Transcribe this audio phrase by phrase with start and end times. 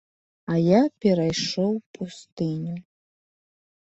[0.53, 2.75] А я перайшоў пустыню.